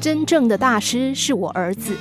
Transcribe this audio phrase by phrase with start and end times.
[0.00, 1.94] 真正的大师是我儿子。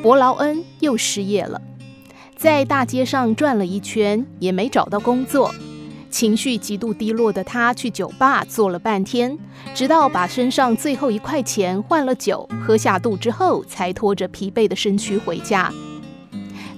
[0.00, 1.60] 伯劳恩又失业了，
[2.36, 5.52] 在大街上转了一圈，也没找到工作。
[6.10, 9.36] 情绪极度低落的他去酒吧坐了半天，
[9.74, 15.72] 直到把身上最后一块钱换了酒，喝下肚之后，才拖着疲惫的身躯回家。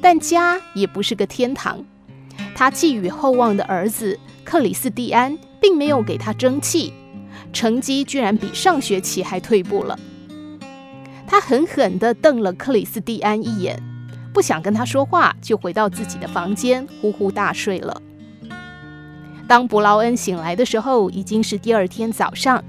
[0.00, 1.84] 但家也不是个天堂，
[2.54, 6.92] 他寄予厚望的儿子克里斯蒂安并没有给他争气，
[7.50, 9.98] 成绩居然比上学期还退步了。
[11.26, 13.82] 他狠狠地瞪了克里斯蒂安一眼，
[14.34, 18.02] 不想跟他说话，就回到自己的房间呼呼大睡了。
[19.48, 22.62] 当布劳恩醒来的时候，已经是第二天早上。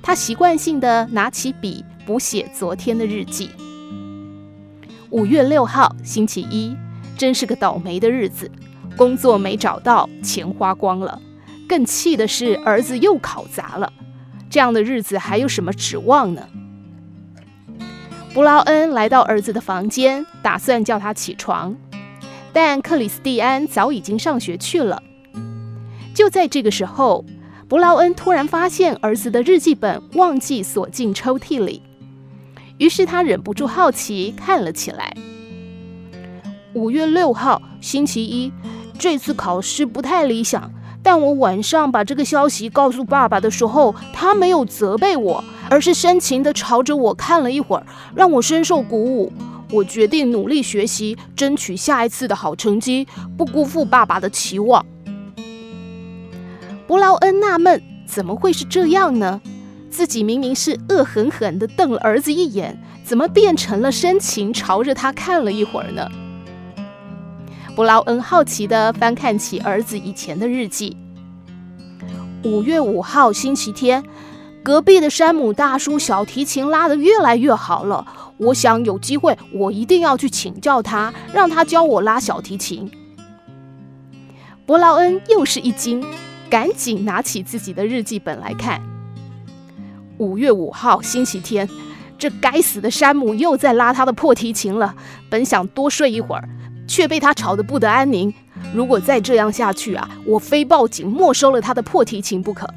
[0.00, 3.50] 他习惯性地拿起笔，补写昨天的日记。
[5.10, 6.76] 五月六号，星期一，
[7.18, 8.48] 真是个倒霉的日子，
[8.96, 11.20] 工作没找到，钱花光了。
[11.72, 13.90] 更气的是，儿子又考砸了。
[14.50, 16.46] 这样的日子还有什么指望呢？
[18.34, 21.74] 布劳恩来到儿子的房间，打算叫他起床，
[22.52, 25.02] 但克里斯蒂安早已经上学去了。
[26.12, 27.24] 就在这个时候，
[27.68, 31.80] 布劳恩突然发现儿子的日记本忘记锁进抽屉里，
[32.76, 35.16] 于是他忍不住好奇看了起来。
[36.74, 38.52] 五月六号，星期一，
[38.98, 40.70] 这次考试不太理想，
[41.14, 49.30] 但我晚上把这个消息告诉爸爸的时候，他没有责备我，而是深情地朝着我看了一会儿，让我深受鼓舞。
[49.70, 54.86] 我决定努力学习，争取下一次的好成绩，不辜负爸爸的期望。
[56.86, 59.42] 伯劳恩纳闷，怎么会是这样呢？
[59.90, 66.08] 自己明明是恶狠狠地瞪了儿子一眼，怎么变成了深情朝着他看了一会儿呢？
[67.76, 70.96] 伯劳恩好奇地翻看起儿子以前的日记。
[72.44, 74.02] 五月五号，星期天，
[74.64, 78.04] 隔壁的山姆大叔小提琴拉得越来越好了。
[78.36, 82.90] 我想有机会，我一定要去请教他，让他教我拉小提琴。
[84.66, 86.04] 伯劳恩又是一惊。
[86.50, 88.78] 赶紧拿起自己的日记本来看。
[90.18, 91.66] 五月五号，星期天，
[92.18, 94.94] 这该死的山姆又在拉他的破提琴了。
[95.30, 96.46] 本想多睡一会儿，
[96.86, 98.34] 却被他吵得不得安宁。
[98.74, 102.68] 如果再这样下去啊，我非报警没收了他的破提琴不可。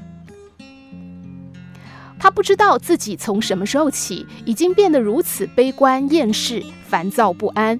[2.18, 7.80] 他不知道自己从什么时候起，已经变得如此悲观厌世、烦躁不安。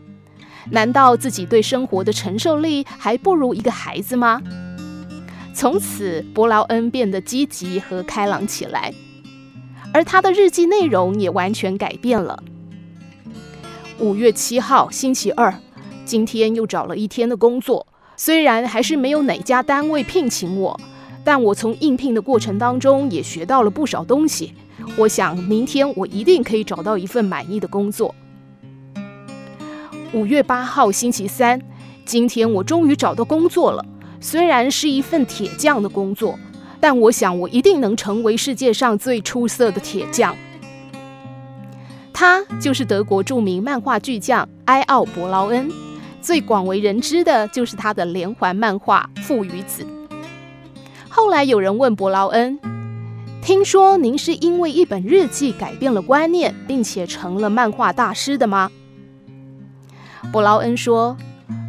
[0.70, 4.42] 难道自己对生活的承受力还不如一个孩子吗？
[5.54, 8.94] 从此，伯劳恩变得积极和开朗起来，
[9.94, 12.44] 而他的日记内容也完全改变了。
[14.00, 15.54] 五月七号，星期二，
[16.04, 17.88] 今天又找了一天的工作，
[18.18, 20.80] 虽然还是没有哪家单位聘请我，
[21.24, 24.54] 但我从应聘的过程当中也学到了不少东西。
[24.98, 28.14] 我想，明天我一定可以找到一份满意的工作。
[30.14, 31.62] 五月八号，星期三，
[32.06, 33.84] 今天我终于找到工作了。
[34.22, 36.40] 虽然是一份铁匠的工作，
[36.80, 40.36] 但我想我一定能成为世界上最出色的铁匠。
[42.14, 45.70] 他就是德国著名漫画巨匠埃奥·伯劳恩，
[46.26, 49.84] 最广为人知的就是他的连环漫画《父与子》。
[51.08, 52.60] 后来有人问伯劳恩
[53.44, 58.72] ：“听说您是因为一本日记改变了观念，并且成了漫画大师的吗？”
[60.34, 61.16] 伯劳恩说：“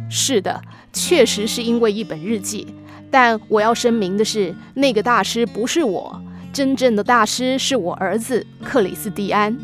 [0.09, 0.59] 是的。”
[0.91, 2.65] 确实是因为一本日记，
[3.11, 6.19] 但我要声明的是，那个大师不是我，
[6.51, 9.55] 真正的大师是我儿子克里斯蒂安。